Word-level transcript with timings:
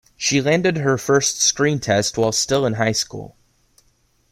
She 0.17 0.41
landed 0.41 0.77
her 0.77 0.97
first 0.97 1.39
screen 1.43 1.79
test 1.79 2.17
while 2.17 2.31
still 2.31 2.65
in 2.65 2.73
high 2.73 2.91
school. 2.91 3.37